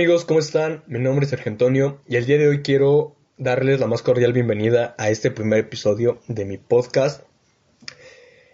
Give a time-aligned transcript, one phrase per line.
[0.00, 0.82] Amigos, ¿cómo están?
[0.86, 4.32] Mi nombre es Sergio Antonio y el día de hoy quiero darles la más cordial
[4.32, 7.24] bienvenida a este primer episodio de mi podcast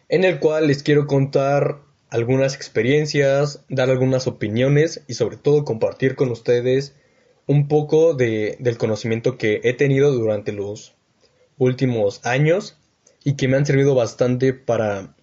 [0.09, 6.17] en el cual les quiero contar algunas experiencias, dar algunas opiniones y sobre todo compartir
[6.17, 6.97] con ustedes
[7.47, 10.97] un poco de, del conocimiento que he tenido durante los
[11.59, 12.77] últimos años
[13.23, 15.15] y que me han servido bastante para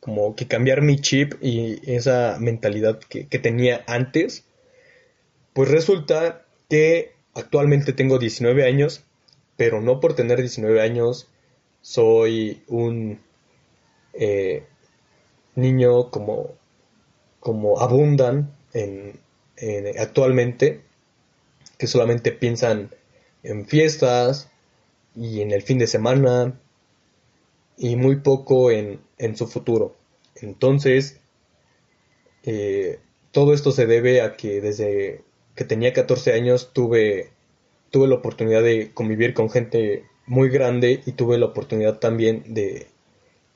[0.00, 4.47] como que cambiar mi chip y esa mentalidad que tenía antes
[5.52, 9.04] pues resulta que actualmente tengo 19 años,
[9.56, 11.28] pero no por tener 19 años
[11.82, 13.20] soy un
[14.12, 14.64] eh,
[15.54, 16.54] niño como,
[17.40, 19.20] como abundan en,
[19.98, 20.82] actualmente,
[21.78, 22.90] que solamente piensan
[23.42, 24.50] en fiestas
[25.16, 26.58] y en el fin de semana
[27.76, 29.00] y muy poco en,
[29.36, 29.96] su futuro.
[30.36, 31.20] Entonces,
[32.44, 33.00] eh,
[33.32, 35.22] todo esto se debe a que desde
[35.58, 37.30] que tenía 14 años tuve,
[37.90, 42.86] tuve la oportunidad de convivir con gente muy grande y tuve la oportunidad también de,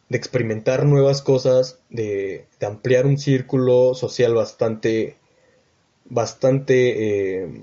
[0.08, 5.14] de experimentar nuevas cosas, de, ampliar un círculo social bastante,
[6.06, 7.62] bastante eh,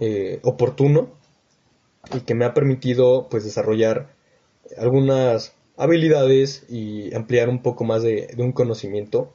[0.00, 1.10] eh, oportuno
[2.14, 4.08] y que me ha permitido pues desarrollar
[4.78, 9.34] algunas habilidades y ampliar un poco más de, de un conocimiento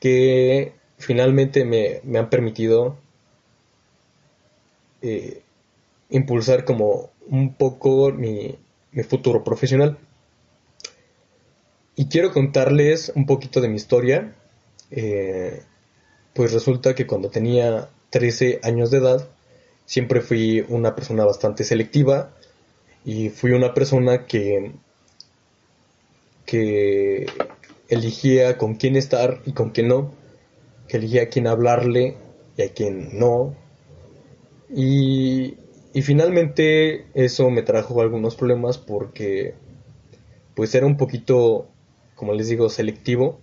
[0.00, 0.72] que
[1.04, 2.96] finalmente me, han permitido
[5.02, 5.42] eh,
[6.10, 8.56] impulsar como un poco mi,
[9.08, 9.98] futuro profesional.
[11.96, 14.34] Y quiero contarles un poquito de mi historia.
[14.90, 15.62] Eh,
[16.32, 19.28] pues resulta que cuando tenía 13 años de edad,
[19.86, 22.30] siempre fui una persona bastante selectiva
[23.04, 24.72] y fui una persona que,
[26.46, 27.26] que
[28.58, 30.23] con quién estar y con quién no
[30.88, 32.16] que elegía a quién hablarle
[32.56, 33.54] y a quién no.
[34.68, 35.56] Y,
[35.92, 39.54] y finalmente eso me trajo algunos problemas porque
[40.54, 41.68] pues era un poquito,
[42.14, 43.40] como les digo, selectivo.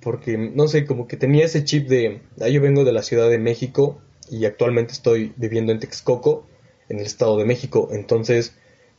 [0.00, 3.28] Porque, no sé, como que tenía ese chip de, ah, yo vengo de la Ciudad
[3.28, 6.46] de México y actualmente estoy viviendo en Texcoco,
[6.88, 7.88] en el Estado de México.
[7.92, 8.54] Entonces,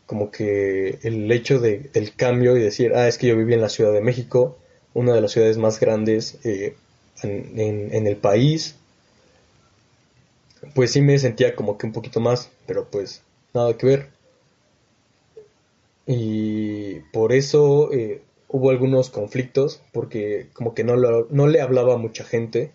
[0.06, 3.62] como que el hecho de, del cambio y decir, ah, es que yo viví en
[3.62, 4.59] la Ciudad de México,
[4.94, 6.75] una de las ciudades más grandes, eh,
[7.24, 8.76] en, el país,
[10.76, 13.22] pues sí me sentía como que un poquito más, pero pues
[13.54, 14.09] nada que ver.
[16.08, 20.96] Y por eso eh, hubo algunos conflictos, porque como que no,
[21.30, 22.72] no le hablaba a mucha gente.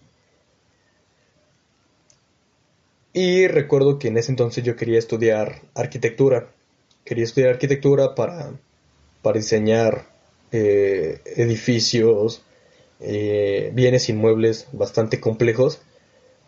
[3.13, 6.51] Y recuerdo que en ese entonces yo quería estudiar arquitectura.
[7.05, 8.53] Quería estudiar arquitectura para,
[9.23, 10.07] para diseñar
[10.53, 12.43] eh, edificios,
[13.01, 15.81] eh, bienes inmuebles bastante complejos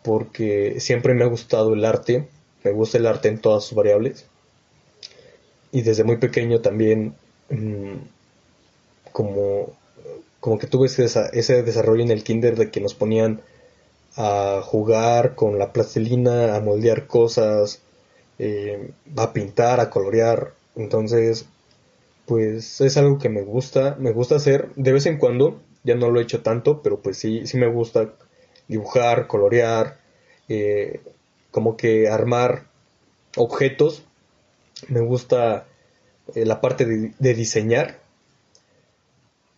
[0.03, 2.27] porque siempre me ha gustado el arte,
[2.63, 4.25] me gusta el arte en todas sus variables
[5.71, 7.13] y desde muy pequeño también
[7.49, 7.95] mm,
[9.11, 9.73] como,
[10.39, 13.41] como que tuve ese, ese desarrollo en el kinder de que nos ponían
[14.15, 17.81] a jugar con la plastilina, a moldear cosas,
[18.39, 20.53] eh, a pintar, a colorear.
[20.75, 21.45] Entonces,
[22.25, 26.11] pues es algo que me gusta, me gusta hacer de vez en cuando ya no
[26.11, 28.13] lo he hecho tanto, pero pues sí, sí me gusta
[28.67, 29.97] dibujar, colorear,
[30.47, 31.01] eh,
[31.51, 32.67] como que armar
[33.35, 34.03] objetos.
[34.87, 35.65] Me gusta
[36.35, 37.99] eh, la parte de, diseñar.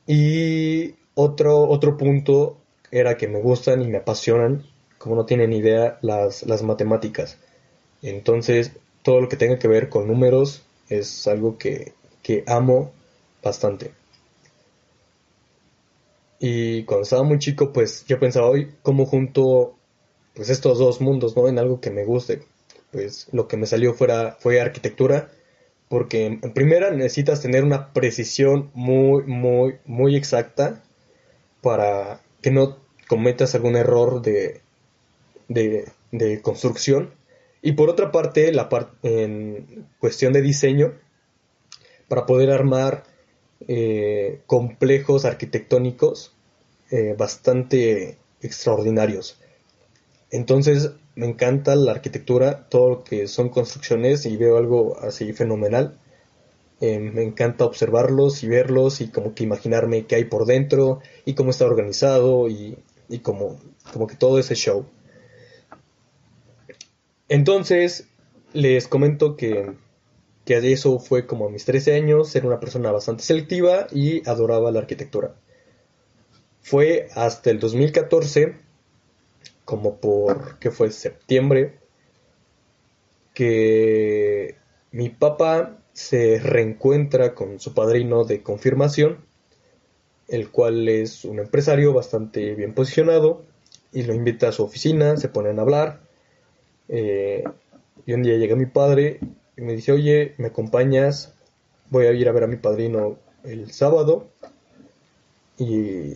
[0.07, 2.57] Y otro, otro punto
[2.91, 4.65] era que me gustan y me apasionan,
[4.97, 7.37] como no tienen idea, las, las matemáticas.
[8.01, 8.71] Entonces,
[9.03, 11.93] todo lo que tenga que ver con números es algo que,
[12.23, 12.91] que amo
[13.43, 14.00] bastante.
[16.43, 19.75] Y cuando estaba muy chico, pues yo pensaba, hoy, ¿cómo junto
[20.33, 21.47] pues estos dos mundos, ¿no?
[21.47, 22.41] En algo que me guste.
[22.91, 25.29] Pues lo que me salió fuera, fue arquitectura,
[25.87, 30.81] porque en primera necesitas tener una precisión muy, muy, muy exacta
[31.61, 34.61] para que no cometas algún error de,
[35.47, 37.11] de, construcción.
[37.61, 38.67] Y por otra parte, la
[39.03, 40.93] en cuestión de diseño,
[42.07, 43.03] para poder armar
[43.67, 46.33] eh, complejos arquitectónicos
[46.89, 49.37] eh, bastante extraordinarios.
[50.29, 55.97] Entonces me encanta la arquitectura, todo lo que son construcciones y veo algo así fenomenal.
[56.79, 61.35] Eh, me encanta observarlos y verlos y como que imaginarme qué hay por dentro y
[61.35, 62.77] cómo está organizado y,
[63.07, 63.59] y como,
[63.93, 64.85] como que todo ese show.
[67.29, 68.07] Entonces
[68.53, 69.73] les comento que
[70.45, 74.71] que eso fue como a mis 13 años, ser una persona bastante selectiva y adoraba
[74.71, 75.35] la arquitectura.
[76.61, 78.55] Fue hasta el 2014
[79.65, 80.91] como por, ¿qué fue?
[80.91, 81.79] Septiembre,
[83.33, 84.55] que
[84.91, 89.23] mi papá se reencuentra con su padrino de confirmación,
[90.27, 93.43] el cual es un empresario bastante bien posicionado,
[93.93, 96.01] y lo invita a su oficina, se ponen a hablar.
[96.87, 97.43] Eh,
[98.05, 99.19] y un día llega mi padre
[99.61, 101.35] y me dice, oye, ¿me acompañas?
[101.91, 104.27] Voy a ir a ver a mi padrino el sábado.
[105.59, 106.15] Y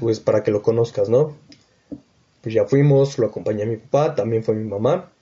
[0.00, 1.36] pues para que lo conozcas, ¿no?
[2.40, 5.12] Pues ya fuimos, lo acompañé a mi papá, también fue mi mamá.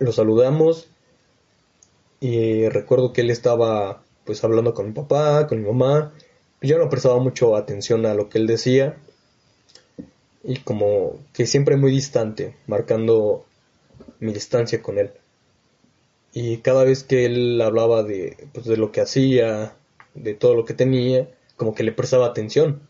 [0.00, 0.88] Lo saludamos
[2.18, 6.12] y recuerdo que él estaba pues hablando con mi papá, con mi mamá.
[6.60, 8.96] Yo no prestaba mucho atención a lo que él decía
[10.42, 13.44] y como que siempre muy distante, marcando
[14.18, 15.12] mi distancia con él.
[16.32, 19.76] Y cada vez que él hablaba de, pues, de lo que hacía,
[20.14, 22.88] de todo lo que tenía, como que le prestaba atención.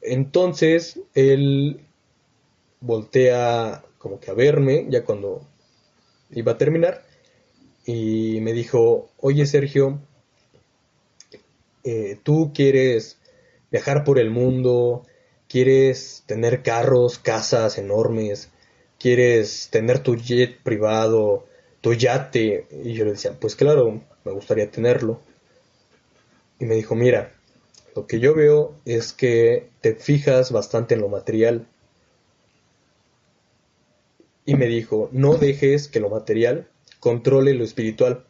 [0.00, 1.84] Entonces él
[2.80, 5.46] voltea como que a verme, ya cuando
[6.30, 7.04] iba a terminar,
[7.84, 10.00] y me dijo, oye Sergio,
[11.84, 13.18] eh, tú quieres
[13.70, 15.06] viajar por el mundo,
[15.48, 18.50] quieres tener carros, casas enormes,
[18.98, 21.46] quieres tener tu jet privado,
[21.80, 22.66] tu yate.
[22.84, 25.20] Y yo le decía, pues claro, me gustaría tenerlo.
[26.58, 27.32] Y me dijo, mira,
[27.96, 31.66] lo que yo veo es que te fijas bastante en lo material.
[34.44, 36.68] Y me dijo, no dejes que lo material
[36.98, 38.24] controle lo espiritual.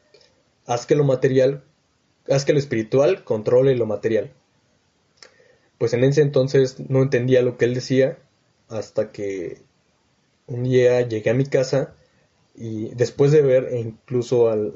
[0.66, 1.64] Haz que lo material,
[2.28, 4.32] haz que lo espiritual controle lo material
[5.80, 8.18] pues en ese entonces no entendía lo que él decía
[8.68, 9.62] hasta que
[10.46, 11.94] un día llegué a mi casa
[12.60, 14.74] y después de ver incluso al,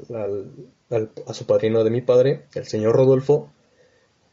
[0.89, 3.49] a su padrino de mi padre, el señor Rodolfo,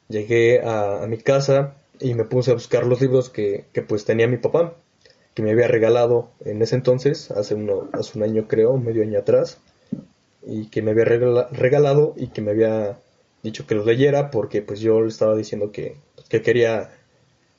[0.08, 4.38] llegué a, mi casa y me puse a buscar los libros que, pues tenía mi
[4.38, 4.75] papá,
[5.34, 9.19] que me había regalado en ese entonces, hace, uno, hace un año creo, medio año
[9.19, 9.58] atrás,
[10.44, 12.98] y que me había regalado y que me había
[13.44, 15.96] dicho que los leyera porque pues yo le estaba diciendo que
[16.32, 16.90] que quería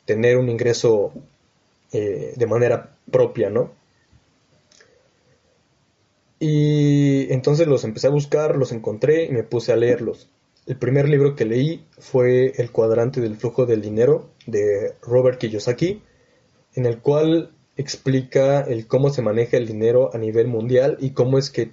[0.06, 1.13] tener un ingreso
[1.92, 3.72] eh, de manera propia, ¿no?
[6.45, 10.28] Y entonces los empecé a buscar, los encontré y me puse a leerlos.
[10.66, 16.01] El primer libro que leí fue El cuadrante del flujo del dinero de Robert Kiyosaki,
[16.75, 21.38] en el cual explica el cómo se maneja el dinero a nivel mundial y cómo
[21.38, 21.72] es que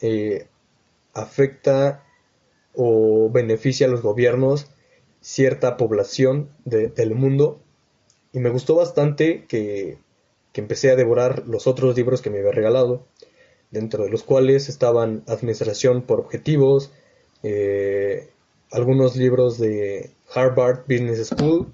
[0.00, 0.48] eh,
[1.14, 2.02] afecta
[2.74, 4.66] o beneficia a los gobiernos
[5.20, 7.60] cierta población del mundo
[8.32, 9.98] y me gustó bastante que,
[10.54, 13.06] empecé a devorar los otros libros que me había regalado,
[13.72, 16.92] dentro de los cuales estaban Administración por Objetivos,
[17.42, 18.28] eh,
[18.70, 21.72] algunos libros de Harvard Business School,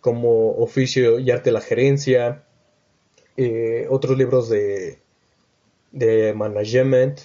[0.00, 2.44] como Oficio y Arte de la Gerencia,
[3.36, 4.98] eh, otros libros de,
[5.92, 7.20] de Management,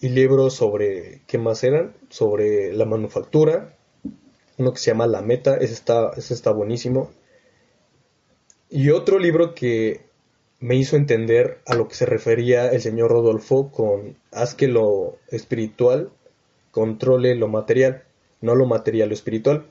[0.00, 1.94] y libros sobre, ¿qué más eran?
[2.10, 3.76] Sobre la manufactura,
[4.58, 7.10] uno que se llama La Meta, está, ese está buenísimo.
[8.68, 10.05] Y otro libro que
[10.60, 15.16] me hizo entender a lo que se refería el señor Rodolfo con haz que lo
[15.28, 16.10] espiritual
[16.70, 18.04] controle lo material,
[18.42, 19.66] no lo material, lo espiritual.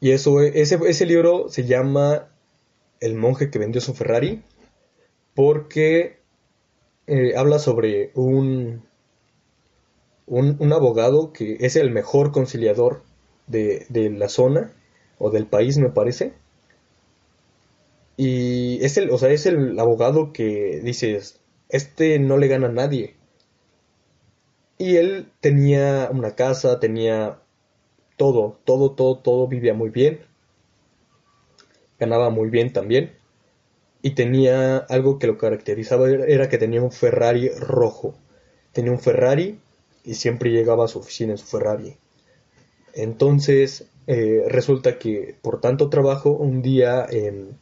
[0.00, 2.28] Y eso, ese, ese libro se llama
[3.00, 4.42] El monje que vendió su Ferrari,
[5.34, 6.20] porque
[7.06, 8.82] eh, habla sobre un,
[10.26, 13.02] un, abogado que es el mejor conciliador
[13.46, 13.86] de,
[14.16, 14.72] la zona
[15.18, 16.32] o del país, me parece.
[18.16, 22.72] Y es el, o sea, es el abogado que dices, este no le gana a
[22.72, 23.16] nadie.
[24.78, 27.38] Y él tenía una casa, tenía
[28.16, 30.20] todo, todo, todo, todo, vivía muy bien.
[31.98, 33.20] Ganaba muy bien también
[34.02, 38.14] y tenía algo que lo caracterizaba, era que tenía un Ferrari rojo.
[38.72, 39.60] Tenía un Ferrari
[40.04, 41.96] y siempre llegaba a su oficina en su Ferrari.
[42.94, 47.58] Entonces, eh, resulta que por tanto trabajo, un día en,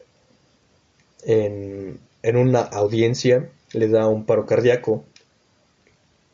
[1.25, 5.05] en, una audiencia le da un paro cardíaco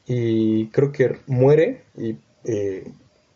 [0.07, 2.85] y creo que muere y eh,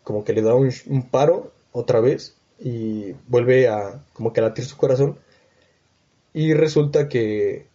[0.03, 0.71] como que le da un,
[1.09, 5.17] paro otra vez y vuelve a como que a latir su corazón
[6.33, 7.65] y resulta que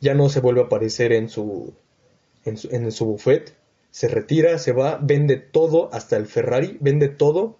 [0.00, 1.72] ya no se vuelve a aparecer en su,
[2.44, 3.54] en su, en su buffet,
[3.90, 7.56] se retira, se va, vende todo, hasta el Ferrari, vende todo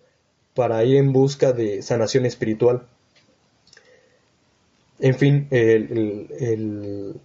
[0.54, 2.88] para ir en busca de sanación espiritual.
[4.98, 7.20] En fin, el,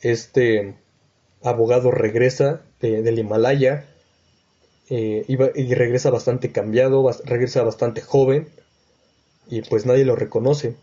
[0.00, 0.74] este
[1.42, 3.86] abogado regresa del Himalaya
[4.90, 8.48] eh, y regresa bastante cambiado, regresa bastante joven
[9.48, 10.76] y pues nadie lo reconoce.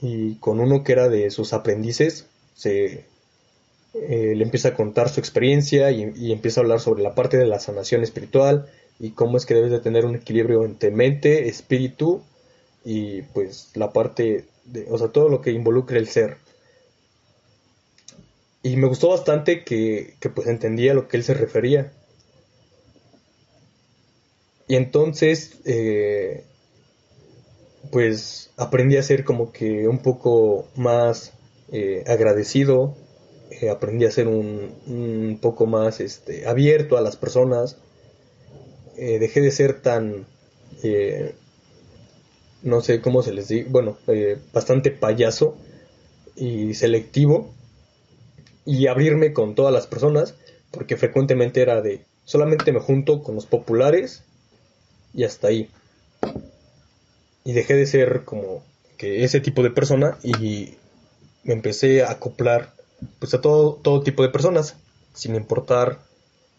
[0.00, 3.04] Y con uno que era de sus aprendices, se
[3.94, 7.46] eh, le empieza a contar su experiencia y, empieza a hablar sobre la parte de
[7.46, 8.66] la sanación espiritual
[8.98, 12.22] y cómo es que debes de tener un equilibrio entre mente, espíritu
[12.84, 14.44] y pues la parte
[14.90, 16.38] o sea, todo lo que involucra el ser.
[18.62, 21.92] Y me gustó bastante que, que pues entendía a lo que él se refería.
[24.68, 26.44] Y entonces, eh,
[27.92, 31.32] pues aprendí a ser como que un poco más
[31.70, 32.96] eh, agradecido,
[33.50, 37.76] eh, aprendí a ser un, un, poco más este, abierto a las personas,
[38.96, 40.26] dejé de ser tan,
[42.66, 43.96] no sé cómo se les dice, bueno,
[44.52, 45.56] bastante payaso
[46.34, 47.54] y selectivo
[48.64, 50.34] y abrirme con todas las personas,
[50.72, 54.24] porque frecuentemente era de solamente me junto con los populares
[55.14, 55.70] y hasta ahí.
[57.44, 58.64] Y dejé de ser como
[58.98, 60.74] que ese tipo de persona y
[61.44, 62.74] me empecé a acoplar
[63.20, 64.74] pues a todo, todo tipo de personas,
[65.14, 66.00] sin importar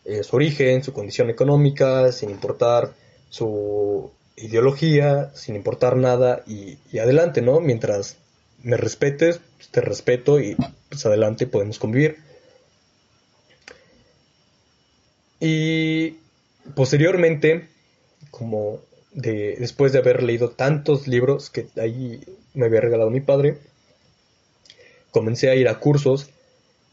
[0.06, 2.94] eh, su origen, su condición económica, sin importar
[3.30, 7.60] su ideología, sin importar nada y, adelante, ¿no?
[7.60, 8.18] Mientras
[8.64, 10.56] me respetes, pues, te respeto y
[10.90, 12.18] pues adelante podemos convivir.
[15.40, 16.18] Y
[16.76, 17.70] posteriormente
[18.32, 18.80] como
[19.12, 22.22] de, después de haber leído tantos libros que ahí
[22.54, 23.58] me había regalado mi padre,
[25.12, 26.30] comencé a ir a cursos,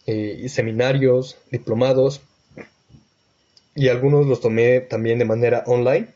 [0.07, 2.21] eh, seminarios, diplomados,
[3.75, 6.14] y algunos los tomé también de manera online,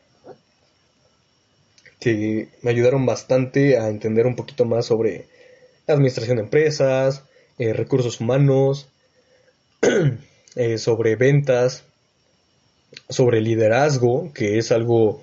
[2.01, 5.27] que me ayudaron bastante a entender un poquito más sobre
[5.87, 7.25] administración de empresas,
[7.59, 8.89] eh, recursos humanos,
[10.57, 11.85] eh, sobre ventas,
[13.09, 15.21] sobre liderazgo, que es algo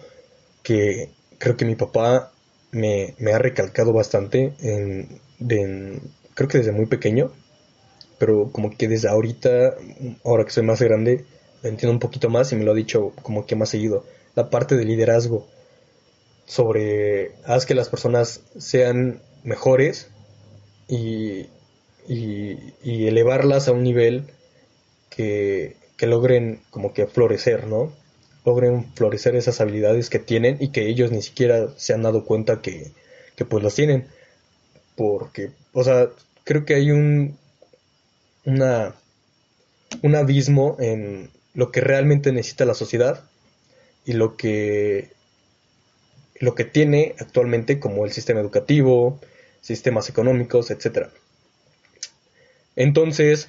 [0.64, 2.32] que creo que mi papá
[2.72, 6.02] me, ha recalcado bastante, en,
[6.34, 7.32] creo que desde muy pequeño,
[8.18, 9.76] pero como que desde ahorita,
[10.24, 11.26] ahora que soy más grande,
[11.62, 14.06] lo entiendo un poquito más y me lo ha dicho como que más seguido.
[14.36, 15.48] La parte de liderazgo
[16.46, 20.10] sobre haz que las personas sean mejores
[20.88, 21.48] y,
[22.08, 24.26] y elevarlas a un nivel
[25.10, 27.94] que, que logren como que florecer, ¿no?
[28.46, 32.62] Logren florecer esas habilidades que tienen y que ellos ni siquiera se han dado cuenta
[32.62, 32.92] que,
[33.36, 34.08] que pues las tienen.
[34.96, 36.10] Porque, o sea,
[36.44, 37.38] creo que hay un,
[38.46, 38.96] una,
[40.04, 43.24] un abismo en lo que realmente necesita la sociedad
[44.06, 45.10] y lo que,
[46.40, 49.20] lo que tiene actualmente como el sistema educativo,
[49.62, 51.08] sistemas económicos, etc.
[52.76, 53.48] Entonces,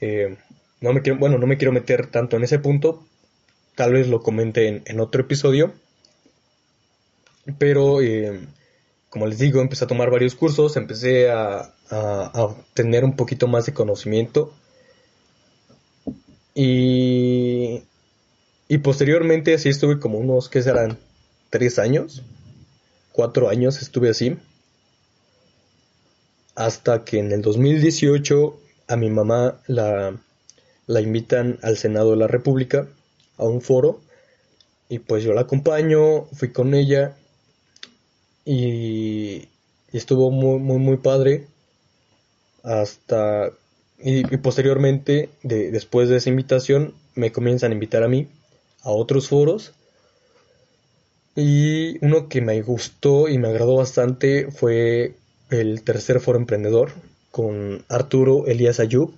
[0.00, 0.36] eh,
[0.80, 3.04] no me quiero, bueno, no me quiero meter tanto en ese punto,
[3.74, 5.72] tal vez lo comente en, otro episodio,
[7.58, 8.40] pero eh,
[9.08, 13.66] como les digo, empecé a tomar varios cursos, empecé a, a, tener un poquito más
[13.66, 14.54] de conocimiento
[16.54, 17.82] y,
[18.68, 20.98] y posteriormente así estuve como unos, ¿qué serán?
[21.50, 22.22] Tres años,
[23.12, 24.38] cuatro años estuve así,
[26.54, 30.18] hasta que en el 2018 a mi mamá la
[30.90, 32.88] la invitan al Senado de la República
[33.36, 34.00] a un foro
[34.88, 37.16] y pues yo la acompaño, fui con ella
[38.44, 39.48] y,
[39.92, 41.46] estuvo muy, muy, muy padre
[42.64, 43.52] hasta
[44.00, 48.26] y, posteriormente de, después de esa invitación me comienzan a invitar a mí
[48.82, 49.72] a otros foros
[51.40, 55.14] y uno que me gustó y me agradó bastante fue
[55.50, 56.92] el tercer foro emprendedor
[57.30, 59.12] con Arturo Elías Ayub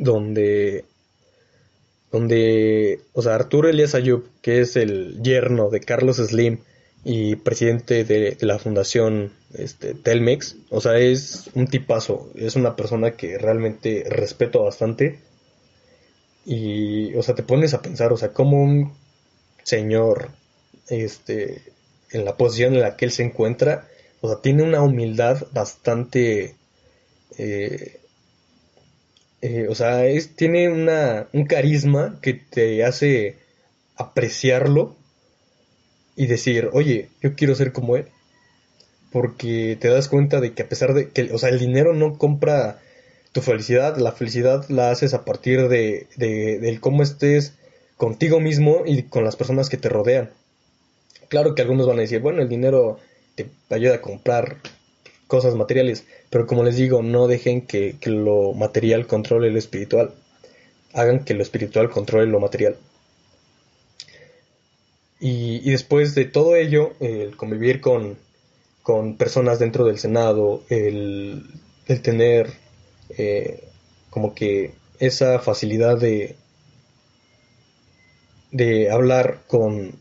[0.00, 0.84] donde,
[2.10, 6.58] donde, o sea, Arturo Elías Ayub, que es el yerno de Carlos Slim
[7.04, 13.12] y presidente de, la fundación este, Telmex, o sea, es un tipazo, es una persona
[13.12, 15.20] que realmente respeto bastante.
[16.46, 18.94] Y, o sea, te pones a pensar, o sea, como un
[19.70, 20.30] señor,
[20.88, 21.62] este,
[22.10, 23.88] en la posición en la que él se encuentra,
[24.20, 26.54] o sea, tiene una humildad bastante
[27.38, 28.00] eh,
[29.42, 33.36] eh, o sea, es, tiene una, un carisma que te hace
[33.96, 34.96] apreciarlo
[36.16, 38.06] y decir, oye, yo quiero ser como él.
[39.10, 42.18] Porque te das cuenta de que a pesar de que, o sea, el dinero no
[42.18, 42.80] compra
[43.32, 47.54] tu felicidad, la felicidad la haces a partir de, de, del cómo estés
[48.00, 50.30] contigo mismo y con las personas que te rodean.
[51.28, 52.98] Claro que algunos van a decir, bueno, el dinero
[53.34, 54.56] te ayuda a comprar
[55.26, 60.14] cosas materiales, pero como les digo, no dejen que, lo material controle lo espiritual,
[60.94, 62.78] hagan que lo espiritual controle lo material.
[65.20, 68.16] Y, después de todo ello, el convivir con,
[68.82, 71.44] con personas dentro del Senado, el,
[72.02, 72.50] tener
[73.18, 73.62] eh,
[74.08, 76.36] como que esa facilidad de,
[78.52, 79.92] de hablar con,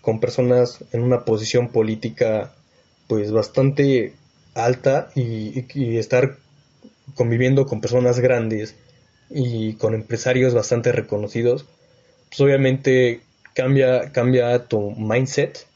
[0.00, 2.52] con personas en una posición política
[3.06, 4.14] pues bastante
[4.54, 6.36] alta y, estar
[7.14, 8.76] conviviendo con personas grandes
[9.28, 11.66] y con empresarios bastante reconocidos,
[12.28, 13.20] pues obviamente
[13.54, 15.66] cambia, cambia tu mindset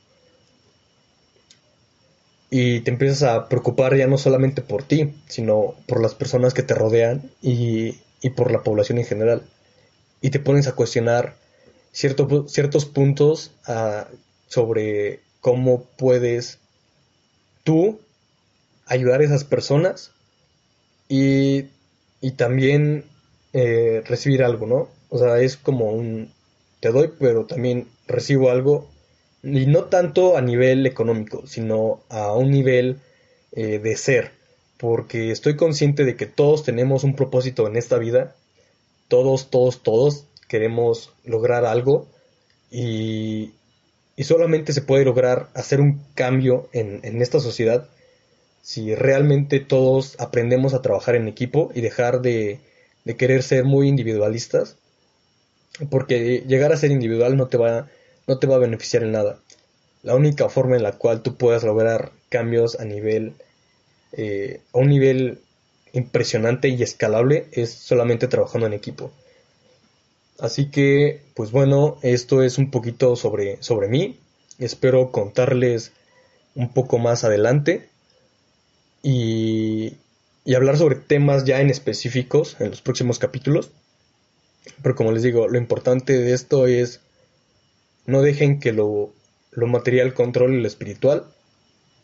[2.50, 6.62] y te empiezas a preocupar ya no solamente por ti, sino por las personas que
[6.62, 9.42] te rodean y, y por la población en general.
[10.20, 11.34] Y te pones a cuestionar
[11.94, 14.08] ciertos puntos ah,
[14.48, 16.58] sobre cómo puedes
[17.62, 18.00] tú
[18.86, 20.10] ayudar a esas personas
[21.08, 21.66] y,
[22.20, 23.04] y también
[23.52, 24.88] eh, recibir algo, ¿no?
[25.08, 26.32] O sea, es como un
[26.80, 28.90] te doy, pero también recibo algo,
[29.42, 32.98] y no tanto a nivel económico, sino a un nivel
[33.52, 34.32] eh, de ser,
[34.76, 38.34] porque estoy consciente de que todos tenemos un propósito en esta vida,
[39.08, 42.08] todos, todos, todos queremos lograr algo
[42.70, 43.52] y,
[44.22, 47.88] solamente se puede lograr hacer un cambio en, esta sociedad
[48.62, 52.60] si realmente todos aprendemos a trabajar en equipo y dejar de,
[53.04, 54.76] de querer ser muy individualistas,
[55.90, 57.88] porque llegar a ser individual no te va,
[58.26, 59.38] no te va a beneficiar en nada.
[60.02, 63.34] La única forma en la cual tú puedas lograr cambios a nivel,
[64.12, 65.40] eh, a un nivel
[65.92, 69.12] impresionante y escalable es solamente trabajando en equipo.
[70.44, 74.18] Así que, pues bueno, esto es un poquito sobre, sobre mí.
[74.58, 75.92] Espero contarles
[76.54, 77.88] un poco más adelante
[79.02, 79.94] y,
[80.44, 83.70] y hablar sobre temas ya en específicos en los próximos capítulos.
[84.82, 87.00] Pero como les digo, lo importante de esto es
[88.04, 89.14] no dejen que lo,
[89.50, 91.24] lo material controle lo espiritual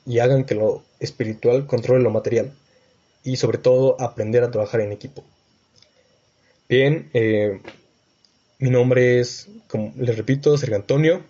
[0.07, 2.55] y hagan que lo espiritual controle lo material.
[3.23, 5.25] Y sobre todo aprender a trabajar en equipo.
[6.71, 7.61] Bien, eh,
[8.61, 11.23] mi nombre es, como les repito, Sergio Antonio.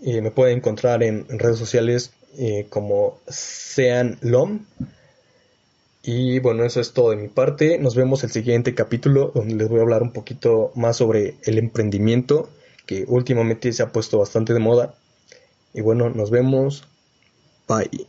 [0.00, 4.60] Y me pueden encontrar en, redes sociales eh, como Sean Lom.
[6.02, 7.78] Y bueno, eso es todo de mi parte.
[7.78, 11.58] Nos vemos el siguiente capítulo donde les voy a hablar un poquito más sobre el
[11.58, 12.48] emprendimiento
[12.86, 14.94] que últimamente se ha puesto bastante de moda.
[15.74, 16.84] Y bueno, nos vemos.
[17.68, 18.06] Bye.